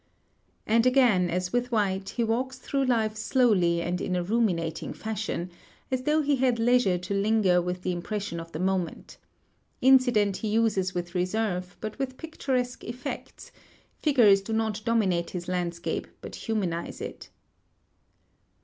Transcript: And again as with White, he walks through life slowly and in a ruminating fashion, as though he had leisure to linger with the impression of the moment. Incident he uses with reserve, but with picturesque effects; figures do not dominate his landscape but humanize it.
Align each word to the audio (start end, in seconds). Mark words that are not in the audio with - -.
And 0.65 0.87
again 0.87 1.29
as 1.29 1.53
with 1.53 1.71
White, 1.71 2.09
he 2.09 2.23
walks 2.23 2.57
through 2.57 2.85
life 2.85 3.15
slowly 3.15 3.83
and 3.83 4.01
in 4.01 4.15
a 4.15 4.23
ruminating 4.23 4.93
fashion, 4.93 5.51
as 5.91 6.01
though 6.01 6.23
he 6.23 6.37
had 6.37 6.57
leisure 6.57 6.97
to 6.97 7.13
linger 7.13 7.61
with 7.61 7.83
the 7.83 7.91
impression 7.91 8.39
of 8.39 8.51
the 8.51 8.57
moment. 8.57 9.17
Incident 9.79 10.37
he 10.37 10.47
uses 10.47 10.95
with 10.95 11.13
reserve, 11.13 11.77
but 11.81 11.99
with 11.99 12.17
picturesque 12.17 12.83
effects; 12.83 13.51
figures 13.99 14.41
do 14.41 14.53
not 14.53 14.81
dominate 14.85 15.29
his 15.29 15.47
landscape 15.47 16.07
but 16.19 16.33
humanize 16.33 16.99
it. 16.99 17.29